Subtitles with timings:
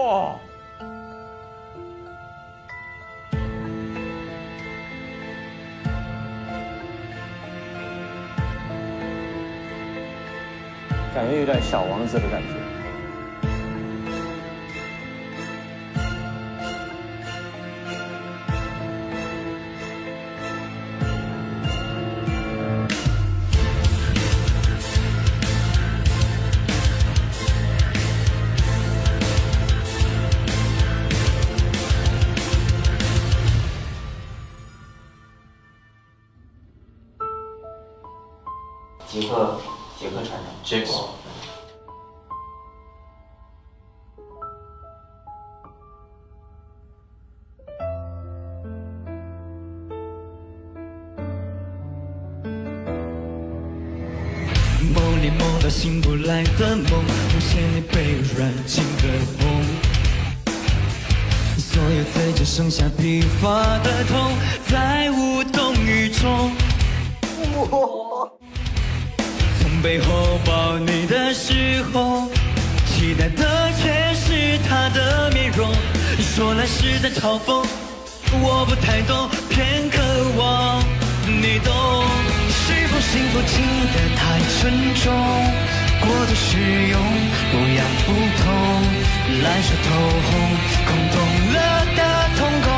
[0.00, 0.34] 哇！
[11.14, 12.59] 感觉有点小王子的感觉。
[39.12, 39.58] 杰克，
[39.98, 40.92] 杰克船长，杰克。
[54.94, 59.08] 梦里梦到醒不来的梦，无限你被软禁的
[59.42, 59.64] 梦，
[61.58, 64.32] 所有嘴角剩下疲乏的痛，
[64.68, 66.52] 再无动于衷。
[69.82, 72.28] 背后抱你的时候，
[72.86, 75.72] 期待的却是他的面容。
[76.20, 77.64] 说来是在嘲讽，
[78.42, 79.98] 我不太懂，偏渴
[80.36, 80.82] 望
[81.26, 81.72] 你懂。
[82.50, 84.20] 是否幸福轻得太
[84.60, 84.70] 沉
[85.00, 85.10] 重，
[86.00, 87.00] 过度使用
[87.50, 88.44] 不痒不痛，
[89.42, 89.88] 烂熟透
[90.28, 90.30] 红，
[90.86, 91.16] 空洞
[91.54, 91.58] 了
[91.96, 92.00] 的
[92.36, 92.68] 瞳孔，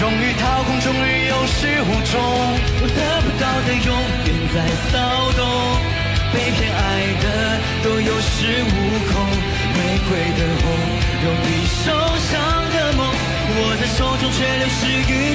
[0.00, 2.16] 终于掏空，终于有始无终，
[2.80, 3.92] 我得不到的永
[4.24, 4.56] 远在
[4.90, 4.94] 骚
[5.36, 5.40] 动，
[8.26, 8.68] 是悟
[9.10, 9.14] 空，
[9.78, 10.64] 玫瑰的红，
[11.24, 12.32] 容易受伤
[12.74, 15.34] 的梦，握在手中却流失于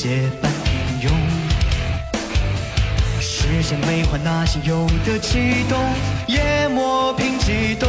[0.00, 1.12] 文字写般平庸。
[3.20, 5.78] 实现美化那些有的悸动，
[6.26, 7.86] 也磨平激动。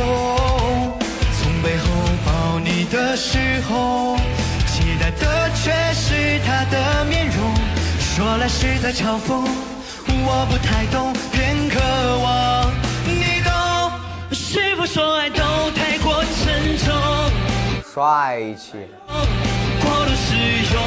[1.39, 1.85] 从背后
[2.25, 3.37] 抱你的时
[3.69, 4.17] 候，
[4.67, 7.53] 期待的却是他的面容。
[7.99, 9.47] 说来是在嘲讽，
[10.07, 11.79] 我不太懂，偏渴
[12.19, 12.71] 望
[13.05, 13.51] 你懂。
[14.33, 16.93] 是否说爱都太过沉重？
[17.93, 18.73] 帅气。
[19.83, 20.35] 过度使
[20.73, 20.81] 用，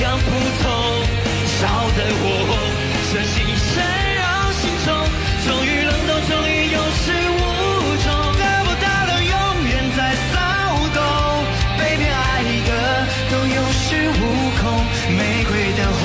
[0.00, 0.30] 样不
[0.62, 0.70] 痛，
[1.46, 2.26] 烧得我
[3.12, 3.72] 这心深
[4.18, 4.22] 绕
[4.58, 4.90] 心中，
[5.46, 7.38] 终于冷冻，终于有始无
[8.02, 9.32] 终，得不到的永
[9.68, 9.98] 远在
[10.32, 10.34] 骚
[10.92, 10.98] 动，
[11.78, 12.70] 被偏爱的
[13.30, 14.20] 都有恃无
[14.58, 14.82] 恐，
[15.14, 16.02] 玫瑰的红，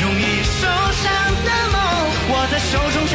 [0.00, 0.64] 容易受
[0.96, 1.04] 伤
[1.44, 1.76] 的梦，
[2.30, 3.12] 握在手中却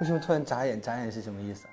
[0.00, 0.80] 为什么突然眨眼？
[0.80, 1.66] 眨眼是什么意思？